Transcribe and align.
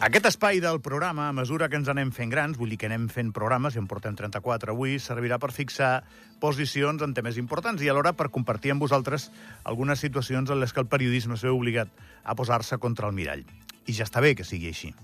Aquest 0.00 0.24
espai 0.30 0.62
del 0.64 0.78
programa, 0.80 1.26
a 1.28 1.32
mesura 1.36 1.66
que 1.68 1.76
ens 1.76 1.88
anem 1.92 2.08
fent 2.16 2.30
grans, 2.32 2.56
vull 2.56 2.70
dir 2.72 2.78
que 2.80 2.88
anem 2.88 3.02
fent 3.12 3.34
programes, 3.36 3.74
i 3.76 3.80
en 3.82 3.84
portem 3.84 4.14
34 4.16 4.72
avui, 4.72 4.94
servirà 4.96 5.36
per 5.36 5.50
fixar 5.52 5.90
posicions 6.40 7.04
en 7.04 7.12
temes 7.12 7.36
importants 7.36 7.84
i 7.84 7.90
alhora 7.92 8.14
per 8.16 8.30
compartir 8.32 8.72
amb 8.72 8.80
vosaltres 8.80 9.26
algunes 9.68 10.00
situacions 10.00 10.48
en 10.48 10.56
les 10.62 10.72
que 10.72 10.80
el 10.80 10.88
periodisme 10.88 11.36
s'ha 11.36 11.52
obligat 11.52 11.92
a 12.24 12.32
posar-se 12.32 12.78
contra 12.80 13.10
el 13.10 13.18
mirall. 13.18 13.44
I 13.84 13.92
ja 13.92 14.06
està 14.08 14.24
bé 14.24 14.32
que 14.38 14.48
sigui 14.48 14.72
així. 14.72 14.94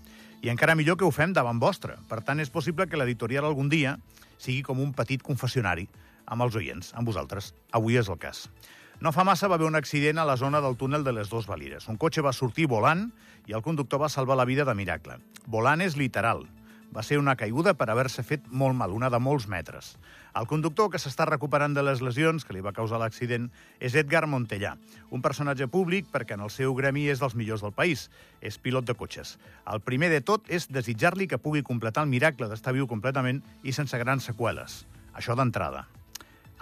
I 0.40 0.48
encara 0.48 0.78
millor 0.80 0.96
que 0.96 1.04
ho 1.04 1.12
fem 1.12 1.36
davant 1.36 1.60
vostre. 1.60 1.98
Per 2.08 2.22
tant, 2.24 2.40
és 2.40 2.48
possible 2.48 2.88
que 2.88 2.96
l'editorial 2.96 3.44
algun 3.44 3.68
dia 3.68 3.98
sigui 4.38 4.62
com 4.64 4.80
un 4.80 4.96
petit 4.96 5.20
confessionari 5.20 5.90
amb 6.24 6.48
els 6.48 6.56
oients, 6.56 6.94
amb 6.96 7.12
vosaltres. 7.12 7.52
Avui 7.76 8.00
és 8.00 8.08
el 8.08 8.16
cas. 8.16 8.46
No 8.96 9.12
fa 9.12 9.26
massa 9.28 9.48
va 9.48 9.58
haver 9.58 9.66
un 9.68 9.76
accident 9.76 10.16
a 10.18 10.24
la 10.24 10.38
zona 10.40 10.62
del 10.64 10.76
túnel 10.80 11.02
de 11.04 11.12
les 11.12 11.28
dues 11.28 11.46
Valires. 11.46 11.84
Un 11.92 11.98
cotxe 12.00 12.22
va 12.24 12.32
sortir 12.32 12.64
volant 12.66 13.10
i 13.44 13.52
el 13.52 13.60
conductor 13.62 14.00
va 14.00 14.08
salvar 14.08 14.38
la 14.40 14.46
vida 14.48 14.64
de 14.64 14.74
miracle. 14.74 15.18
Volant 15.46 15.82
és 15.84 15.98
literal. 16.00 16.46
Va 16.96 17.02
ser 17.04 17.18
una 17.20 17.34
caiguda 17.36 17.74
per 17.76 17.90
haver-se 17.92 18.22
fet 18.24 18.46
molt 18.48 18.72
mal, 18.78 18.94
una 18.96 19.10
de 19.12 19.18
molts 19.20 19.48
metres. 19.52 19.90
El 20.32 20.46
conductor 20.48 20.88
que 20.88 21.00
s'està 21.02 21.26
recuperant 21.28 21.74
de 21.76 21.84
les 21.84 22.00
lesions 22.00 22.46
que 22.46 22.56
li 22.56 22.62
va 22.64 22.72
causar 22.72 22.96
l'accident 23.02 23.50
és 23.84 23.94
Edgar 24.00 24.24
Montellà, 24.32 24.76
un 25.10 25.20
personatge 25.20 25.68
públic 25.68 26.08
perquè 26.12 26.38
en 26.38 26.46
el 26.46 26.52
seu 26.54 26.72
gremi 26.78 27.04
és 27.12 27.20
dels 27.20 27.36
millors 27.36 27.66
del 27.66 27.76
país. 27.76 28.08
És 28.40 28.56
pilot 28.56 28.88
de 28.88 28.96
cotxes. 28.96 29.36
El 29.68 29.84
primer 29.84 30.08
de 30.14 30.22
tot 30.24 30.48
és 30.48 30.70
desitjar-li 30.72 31.28
que 31.28 31.42
pugui 31.42 31.60
completar 31.60 32.06
el 32.06 32.14
miracle 32.16 32.48
d'estar 32.48 32.72
viu 32.72 32.88
completament 32.88 33.44
i 33.62 33.76
sense 33.76 34.00
grans 34.00 34.32
seqüeles. 34.32 34.86
Això 35.12 35.36
d'entrada. 35.36 35.84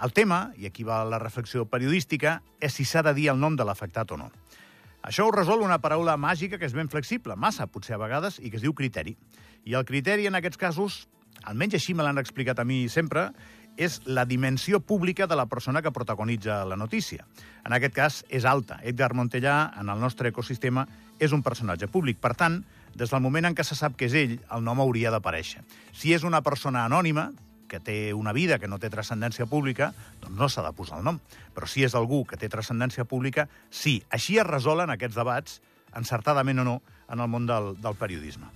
El 0.03 0.11
tema, 0.11 0.51
i 0.59 0.67
aquí 0.67 0.83
va 0.83 1.03
la 1.07 1.19
reflexió 1.21 1.63
periodística, 1.71 2.41
és 2.59 2.73
si 2.75 2.83
s'ha 2.83 3.03
de 3.05 3.13
dir 3.15 3.29
el 3.31 3.39
nom 3.39 3.55
de 3.55 3.63
l'afectat 3.63 4.11
o 4.11 4.17
no. 4.19 4.31
Això 5.05 5.27
ho 5.27 5.31
resol 5.31 5.61
una 5.63 5.77
paraula 5.79 6.17
màgica 6.17 6.57
que 6.59 6.67
és 6.67 6.73
ben 6.75 6.89
flexible, 6.89 7.37
massa, 7.37 7.67
potser 7.71 7.95
a 7.95 8.01
vegades, 8.01 8.39
i 8.41 8.49
que 8.49 8.57
es 8.59 8.65
diu 8.65 8.73
criteri. 8.73 9.15
I 9.63 9.77
el 9.77 9.85
criteri 9.85 10.27
en 10.27 10.35
aquests 10.35 10.59
casos, 10.59 11.05
almenys 11.45 11.77
així 11.77 11.93
me 11.93 12.03
l'han 12.03 12.19
explicat 12.19 12.59
a 12.59 12.65
mi 12.67 12.89
sempre, 12.89 13.29
és 13.77 13.99
la 14.05 14.25
dimensió 14.25 14.79
pública 14.79 15.27
de 15.27 15.35
la 15.35 15.45
persona 15.45 15.81
que 15.81 15.91
protagonitza 15.91 16.63
la 16.65 16.75
notícia. 16.75 17.25
En 17.65 17.75
aquest 17.75 17.95
cas, 17.95 18.19
és 18.29 18.45
alta. 18.45 18.79
Edgar 18.83 19.13
Montellà, 19.13 19.73
en 19.79 19.91
el 19.91 19.99
nostre 19.99 20.31
ecosistema, 20.31 20.87
és 21.19 21.31
un 21.35 21.43
personatge 21.43 21.87
públic. 21.91 22.19
Per 22.19 22.33
tant, 22.35 22.61
des 22.95 23.11
del 23.11 23.23
moment 23.23 23.47
en 23.47 23.55
què 23.55 23.63
se 23.67 23.75
sap 23.75 23.95
que 23.99 24.07
és 24.07 24.15
ell, 24.15 24.37
el 24.51 24.63
nom 24.63 24.79
hauria 24.79 25.11
d'aparèixer. 25.11 25.63
Si 25.93 26.15
és 26.15 26.23
una 26.23 26.41
persona 26.43 26.85
anònima, 26.87 27.29
que 27.75 27.83
té 27.83 27.97
una 28.15 28.33
vida 28.33 28.57
que 28.59 28.69
no 28.71 28.79
té 28.79 28.89
transcendència 28.93 29.47
pública, 29.51 29.91
doncs 30.23 30.39
no 30.39 30.47
s'ha 30.49 30.63
de 30.63 30.73
posar 30.75 31.01
el 31.01 31.07
nom. 31.07 31.19
Però 31.55 31.67
si 31.67 31.83
és 31.83 31.95
algú 31.97 32.23
que 32.27 32.39
té 32.39 32.47
transcendència 32.51 33.03
pública, 33.09 33.49
sí. 33.69 33.99
Així 34.15 34.39
es 34.39 34.47
resolen 34.47 34.93
aquests 34.93 35.17
debats, 35.19 35.59
encertadament 35.95 36.63
o 36.63 36.67
no, 36.67 36.75
en 37.11 37.19
el 37.19 37.31
món 37.31 37.47
del, 37.49 37.73
del 37.83 37.97
periodisme. 37.99 38.47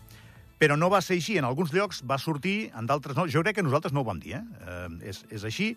Però 0.60 0.76
no 0.76 0.90
va 0.92 1.02
ser 1.04 1.18
així. 1.20 1.38
En 1.40 1.48
alguns 1.48 1.74
llocs 1.76 2.02
va 2.08 2.20
sortir, 2.20 2.72
en 2.76 2.88
d'altres 2.88 3.18
no. 3.20 3.28
Jo 3.32 3.44
crec 3.44 3.60
que 3.60 3.66
nosaltres 3.66 3.96
no 3.96 4.04
ho 4.04 4.08
vam 4.08 4.20
dir, 4.24 4.40
eh? 4.40 4.44
eh 4.68 5.12
és, 5.12 5.24
és 5.32 5.46
així. 5.48 5.74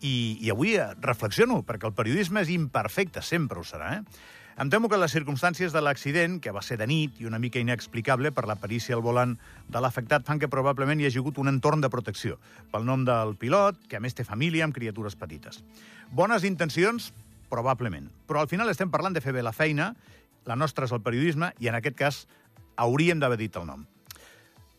I, 0.00 0.14
I 0.40 0.50
avui 0.54 0.76
reflexiono, 1.02 1.60
perquè 1.66 1.90
el 1.90 1.96
periodisme 1.96 2.42
és 2.42 2.52
imperfecte, 2.54 3.22
sempre 3.22 3.60
ho 3.60 3.66
serà, 3.66 3.98
eh? 3.98 4.28
Em 4.58 4.68
temo 4.68 4.88
que 4.90 4.98
les 4.98 5.12
circumstàncies 5.14 5.72
de 5.72 5.80
l'accident, 5.80 6.40
que 6.42 6.52
va 6.52 6.62
ser 6.62 6.76
de 6.80 6.86
nit 6.90 7.20
i 7.22 7.26
una 7.28 7.38
mica 7.38 7.60
inexplicable 7.62 8.32
per 8.34 8.46
la 8.50 8.56
perícia 8.58 8.96
al 8.96 9.04
volant 9.04 9.36
de 9.68 9.80
l'afectat, 9.80 10.26
fan 10.26 10.40
que 10.42 10.50
probablement 10.50 11.00
hi 11.00 11.06
hagi 11.06 11.20
hagut 11.22 11.38
un 11.38 11.48
entorn 11.48 11.80
de 11.80 11.90
protecció 11.92 12.36
pel 12.72 12.84
nom 12.84 13.06
del 13.06 13.36
pilot, 13.40 13.78
que 13.88 13.96
a 13.96 14.02
més 14.02 14.16
té 14.18 14.26
família 14.26 14.66
amb 14.66 14.74
criatures 14.76 15.16
petites. 15.16 15.62
Bones 16.10 16.44
intencions? 16.44 17.12
Probablement. 17.50 18.10
Però 18.26 18.42
al 18.42 18.50
final 18.50 18.68
estem 18.70 18.90
parlant 18.90 19.14
de 19.14 19.22
fer 19.22 19.32
bé 19.32 19.42
la 19.42 19.54
feina, 19.54 19.94
la 20.46 20.58
nostra 20.58 20.84
és 20.84 20.92
el 20.92 21.02
periodisme, 21.02 21.54
i 21.58 21.70
en 21.70 21.78
aquest 21.78 21.96
cas 21.96 22.20
hauríem 22.76 23.20
d'haver 23.22 23.38
dit 23.40 23.56
el 23.56 23.66
nom. 23.70 23.86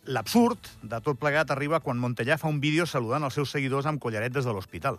L'absurd 0.06 0.70
de 0.82 0.98
tot 1.06 1.20
plegat 1.22 1.52
arriba 1.53 1.80
quan 1.80 2.00
Montellà 2.02 2.38
fa 2.42 2.50
un 2.50 2.62
vídeo 2.62 2.88
saludant 2.90 3.24
els 3.24 3.36
seus 3.38 3.52
seguidors 3.53 3.86
amb 3.86 4.02
collaret 4.02 4.34
des 4.34 4.46
de 4.46 4.53
l'hospital. 4.53 4.98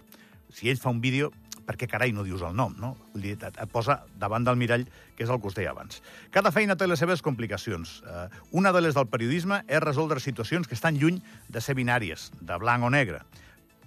Si 0.52 0.70
ell 0.70 0.78
fa 0.78 0.92
un 0.94 1.00
vídeo, 1.02 1.32
per 1.66 1.76
què 1.78 1.88
carai 1.90 2.12
no 2.14 2.24
dius 2.26 2.42
el 2.46 2.56
nom, 2.58 2.74
no? 2.80 2.92
Vull 3.12 3.26
dir, 3.26 3.36
et, 3.38 3.60
posa 3.72 4.00
davant 4.18 4.44
del 4.46 4.58
mirall, 4.60 4.84
que 5.16 5.24
és 5.26 5.30
el 5.30 5.40
que 5.40 5.50
us 5.50 5.56
deia 5.56 5.70
abans. 5.72 6.02
Cada 6.34 6.52
feina 6.54 6.76
té 6.76 6.88
les 6.88 7.00
seves 7.02 7.22
complicacions. 7.22 8.00
Uh, 8.02 8.26
una 8.62 8.74
de 8.74 8.82
les 8.84 8.98
del 8.98 9.08
periodisme 9.12 9.62
és 9.68 9.82
resoldre 9.84 10.20
situacions 10.20 10.68
que 10.68 10.78
estan 10.78 10.98
lluny 10.98 11.22
de 11.48 11.64
ser 11.64 11.76
binàries, 11.78 12.30
de 12.40 12.58
blanc 12.58 12.84
o 12.84 12.92
negre. 12.92 13.22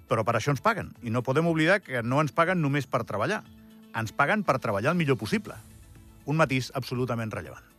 Però 0.09 0.24
per 0.25 0.38
això 0.38 0.53
ens 0.53 0.64
paguen. 0.64 0.94
I 1.03 1.14
no 1.14 1.25
podem 1.25 1.47
oblidar 1.50 1.81
que 1.84 2.03
no 2.03 2.22
ens 2.22 2.35
paguen 2.35 2.62
només 2.62 2.88
per 2.88 3.03
treballar. 3.03 3.44
Ens 3.96 4.14
paguen 4.16 4.46
per 4.46 4.59
treballar 4.62 4.94
el 4.94 5.00
millor 5.00 5.18
possible. 5.18 5.58
Un 6.25 6.38
matís 6.38 6.72
absolutament 6.75 7.34
rellevant. 7.34 7.75